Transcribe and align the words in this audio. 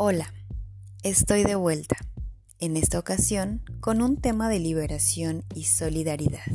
Hola, 0.00 0.32
estoy 1.02 1.42
de 1.42 1.56
vuelta, 1.56 1.96
en 2.60 2.76
esta 2.76 3.00
ocasión 3.00 3.64
con 3.80 4.00
un 4.00 4.16
tema 4.16 4.48
de 4.48 4.60
liberación 4.60 5.44
y 5.56 5.64
solidaridad. 5.64 6.46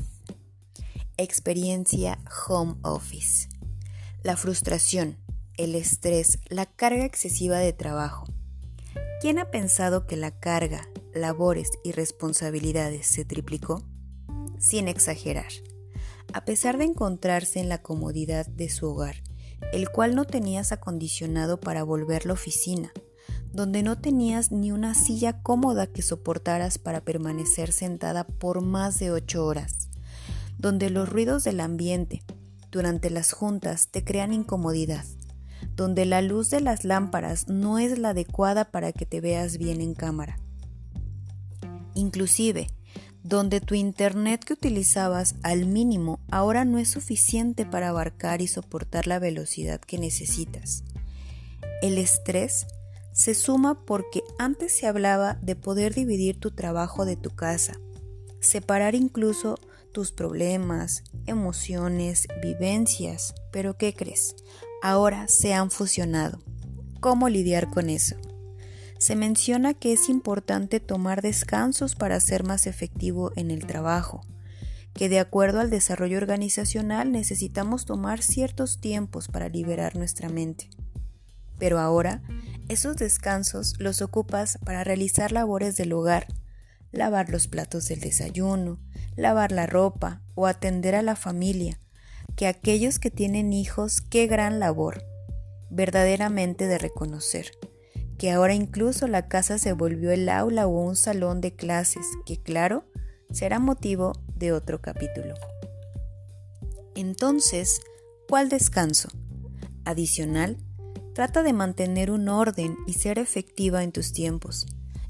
Experiencia 1.17 2.19
Home 2.47 2.75
Office. 2.83 3.49
La 4.23 4.37
frustración, 4.37 5.17
el 5.57 5.75
estrés, 5.75 6.39
la 6.47 6.65
carga 6.65 7.03
excesiva 7.03 7.57
de 7.57 7.73
trabajo. 7.73 8.27
¿Quién 9.19 9.39
ha 9.39 9.51
pensado 9.51 10.07
que 10.07 10.15
la 10.15 10.31
carga, 10.31 10.87
labores 11.13 11.69
y 11.83 11.91
responsabilidades 11.91 13.07
se 13.07 13.25
triplicó? 13.25 13.83
Sin 14.57 14.87
exagerar. 14.87 15.51
A 16.31 16.45
pesar 16.45 16.77
de 16.77 16.85
encontrarse 16.85 17.59
en 17.59 17.67
la 17.67 17.81
comodidad 17.81 18.47
de 18.47 18.69
su 18.69 18.87
hogar, 18.87 19.17
el 19.73 19.89
cual 19.89 20.15
no 20.15 20.23
tenías 20.23 20.71
acondicionado 20.71 21.59
para 21.59 21.83
volver 21.83 22.25
la 22.25 22.31
oficina, 22.31 22.93
donde 23.53 23.83
no 23.83 23.99
tenías 23.99 24.51
ni 24.51 24.71
una 24.71 24.95
silla 24.95 25.41
cómoda 25.41 25.85
que 25.85 26.01
soportaras 26.01 26.79
para 26.79 27.01
permanecer 27.01 27.71
sentada 27.71 28.25
por 28.25 28.61
más 28.61 28.97
de 28.97 29.11
ocho 29.11 29.45
horas, 29.45 29.89
donde 30.57 30.89
los 30.89 31.07
ruidos 31.07 31.43
del 31.43 31.59
ambiente 31.59 32.23
durante 32.71 33.11
las 33.11 33.31
juntas 33.31 33.89
te 33.89 34.03
crean 34.03 34.33
incomodidad, 34.33 35.05
donde 35.75 36.05
la 36.07 36.23
luz 36.23 36.49
de 36.49 36.61
las 36.61 36.83
lámparas 36.83 37.47
no 37.47 37.77
es 37.77 37.99
la 37.99 38.09
adecuada 38.09 38.65
para 38.65 38.91
que 38.91 39.05
te 39.05 39.21
veas 39.21 39.59
bien 39.59 39.81
en 39.81 39.93
cámara. 39.93 40.39
Inclusive, 41.93 42.67
donde 43.21 43.61
tu 43.61 43.75
internet 43.75 44.43
que 44.43 44.53
utilizabas 44.53 45.35
al 45.43 45.67
mínimo 45.67 46.19
ahora 46.31 46.65
no 46.65 46.79
es 46.79 46.89
suficiente 46.89 47.67
para 47.67 47.89
abarcar 47.89 48.41
y 48.41 48.47
soportar 48.47 49.05
la 49.05 49.19
velocidad 49.19 49.79
que 49.79 49.99
necesitas. 49.99 50.83
El 51.83 51.99
estrés 51.99 52.65
se 53.13 53.35
suma 53.35 53.85
porque 53.85 54.23
antes 54.37 54.75
se 54.75 54.87
hablaba 54.87 55.35
de 55.41 55.55
poder 55.55 55.93
dividir 55.93 56.39
tu 56.39 56.51
trabajo 56.51 57.05
de 57.05 57.15
tu 57.15 57.29
casa, 57.29 57.79
separar 58.39 58.95
incluso 58.95 59.59
tus 59.93 60.11
problemas, 60.11 61.03
emociones, 61.27 62.27
vivencias, 62.41 63.33
pero 63.51 63.77
¿qué 63.77 63.93
crees? 63.93 64.35
Ahora 64.81 65.27
se 65.27 65.53
han 65.53 65.71
fusionado. 65.71 66.41
¿Cómo 66.99 67.29
lidiar 67.29 67.69
con 67.69 67.89
eso? 67.89 68.15
Se 68.97 69.15
menciona 69.15 69.73
que 69.73 69.93
es 69.93 70.09
importante 70.09 70.79
tomar 70.79 71.21
descansos 71.21 71.95
para 71.95 72.19
ser 72.19 72.43
más 72.43 72.65
efectivo 72.65 73.31
en 73.35 73.51
el 73.51 73.67
trabajo, 73.67 74.21
que 74.93 75.09
de 75.09 75.19
acuerdo 75.19 75.59
al 75.59 75.69
desarrollo 75.69 76.17
organizacional 76.17 77.11
necesitamos 77.11 77.85
tomar 77.85 78.21
ciertos 78.21 78.79
tiempos 78.79 79.27
para 79.27 79.49
liberar 79.49 79.95
nuestra 79.95 80.29
mente. 80.29 80.69
Pero 81.59 81.79
ahora 81.79 82.21
esos 82.69 82.97
descansos 82.97 83.75
los 83.79 84.01
ocupas 84.01 84.57
para 84.63 84.83
realizar 84.83 85.31
labores 85.31 85.75
del 85.75 85.93
hogar, 85.93 86.27
lavar 86.91 87.29
los 87.29 87.47
platos 87.47 87.87
del 87.87 87.99
desayuno, 87.99 88.79
lavar 89.15 89.51
la 89.51 89.65
ropa 89.65 90.21
o 90.35 90.47
atender 90.47 90.95
a 90.95 91.01
la 91.01 91.15
familia, 91.15 91.79
que 92.35 92.47
aquellos 92.47 92.99
que 92.99 93.11
tienen 93.11 93.53
hijos, 93.53 94.01
qué 94.01 94.27
gran 94.27 94.59
labor, 94.59 95.03
verdaderamente 95.69 96.67
de 96.67 96.77
reconocer, 96.77 97.51
que 98.17 98.31
ahora 98.31 98.53
incluso 98.53 99.07
la 99.07 99.27
casa 99.27 99.57
se 99.57 99.73
volvió 99.73 100.11
el 100.11 100.29
aula 100.29 100.67
o 100.67 100.69
un 100.69 100.95
salón 100.95 101.41
de 101.41 101.55
clases, 101.55 102.05
que 102.25 102.41
claro, 102.41 102.85
será 103.31 103.59
motivo 103.59 104.13
de 104.35 104.51
otro 104.51 104.81
capítulo. 104.81 105.33
Entonces, 106.95 107.81
¿cuál 108.29 108.49
descanso? 108.49 109.09
Adicional, 109.83 110.57
Trata 111.13 111.43
de 111.43 111.53
mantener 111.53 112.09
un 112.09 112.27
orden 112.27 112.75
y 112.87 112.93
ser 112.93 113.19
efectiva 113.19 113.83
en 113.83 113.91
tus 113.91 114.13
tiempos, 114.13 114.65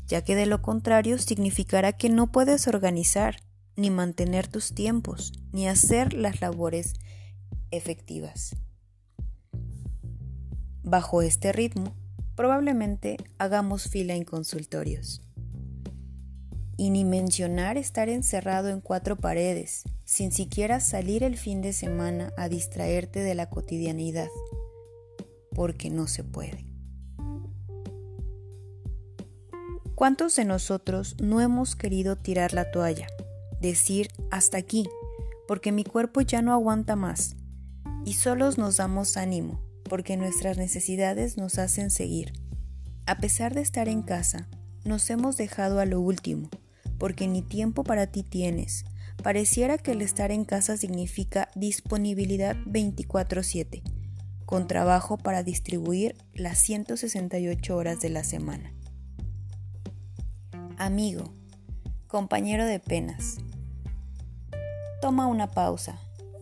ya 0.05 0.21
que 0.21 0.35
de 0.35 0.45
lo 0.45 0.61
contrario 0.61 1.17
significará 1.17 1.93
que 1.93 2.09
no 2.09 2.29
puedes 2.29 2.67
organizar, 2.67 3.37
ni 3.77 3.89
mantener 3.89 4.47
tus 4.47 4.75
tiempos, 4.75 5.31
ni 5.53 5.67
hacer 5.67 6.13
las 6.13 6.41
labores 6.41 6.95
efectivas. 7.71 8.57
Bajo 10.83 11.21
este 11.21 11.53
ritmo, 11.53 11.95
probablemente 12.35 13.15
hagamos 13.37 13.87
fila 13.87 14.13
en 14.13 14.25
consultorios. 14.25 15.21
Y 16.75 16.89
ni 16.89 17.05
mencionar 17.05 17.77
estar 17.77 18.09
encerrado 18.09 18.67
en 18.67 18.81
cuatro 18.81 19.15
paredes, 19.15 19.83
sin 20.03 20.33
siquiera 20.33 20.81
salir 20.81 21.23
el 21.23 21.37
fin 21.37 21.61
de 21.61 21.71
semana 21.71 22.33
a 22.35 22.49
distraerte 22.49 23.21
de 23.21 23.35
la 23.35 23.49
cotidianidad 23.49 24.27
porque 25.53 25.89
no 25.89 26.07
se 26.07 26.23
puede. 26.23 26.65
¿Cuántos 29.95 30.35
de 30.35 30.43
nosotros 30.43 31.15
no 31.21 31.39
hemos 31.39 31.75
querido 31.75 32.17
tirar 32.17 32.53
la 32.53 32.71
toalla? 32.71 33.07
Decir 33.61 34.09
hasta 34.31 34.57
aquí, 34.57 34.89
porque 35.47 35.71
mi 35.71 35.83
cuerpo 35.83 36.21
ya 36.21 36.41
no 36.41 36.51
aguanta 36.51 36.95
más. 36.95 37.35
Y 38.03 38.13
solos 38.13 38.57
nos 38.57 38.77
damos 38.77 39.15
ánimo, 39.17 39.61
porque 39.83 40.17
nuestras 40.17 40.57
necesidades 40.57 41.37
nos 41.37 41.59
hacen 41.59 41.91
seguir. 41.91 42.33
A 43.05 43.19
pesar 43.19 43.53
de 43.53 43.61
estar 43.61 43.87
en 43.87 44.01
casa, 44.01 44.49
nos 44.83 45.09
hemos 45.09 45.37
dejado 45.37 45.79
a 45.79 45.85
lo 45.85 46.01
último, 46.01 46.49
porque 46.97 47.27
ni 47.27 47.41
tiempo 47.41 47.83
para 47.83 48.07
ti 48.07 48.23
tienes. 48.23 48.85
Pareciera 49.21 49.77
que 49.77 49.91
el 49.91 50.01
estar 50.01 50.31
en 50.31 50.43
casa 50.43 50.75
significa 50.75 51.49
disponibilidad 51.55 52.57
24/7 52.65 53.83
con 54.53 54.67
trabajo 54.67 55.17
para 55.17 55.41
distribuir 55.41 56.15
las 56.35 56.59
168 56.59 57.75
horas 57.75 58.01
de 58.01 58.11
la 58.11 58.23
semana. 58.23 58.71
Amigo, 60.77 61.23
compañero 62.05 62.63
de 62.67 62.79
penas, 62.79 63.37
toma 65.01 65.25
una 65.25 65.49
pausa, 65.49 65.97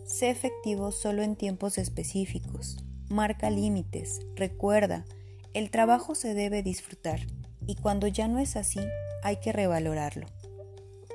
sé 0.05 0.29
efectivo 0.29 0.91
solo 0.91 1.23
en 1.23 1.37
tiempos 1.37 1.77
específicos, 1.77 2.83
marca 3.07 3.49
límites, 3.49 4.19
recuerda, 4.35 5.05
el 5.53 5.71
trabajo 5.71 6.13
se 6.13 6.33
debe 6.33 6.63
disfrutar 6.63 7.21
y 7.65 7.75
cuando 7.75 8.07
ya 8.07 8.27
no 8.27 8.39
es 8.39 8.57
así, 8.57 8.81
hay 9.23 9.37
que 9.37 9.53
revalorarlo. 9.53 10.27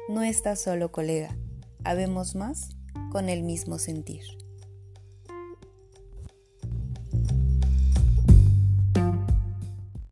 No 0.09 0.23
estás 0.23 0.63
solo, 0.63 0.93
colega, 0.93 1.37
habemos 1.84 2.34
más 2.34 2.71
con 3.13 3.28
el 3.28 3.43
mismo 3.43 3.78
sentir. 3.78 4.46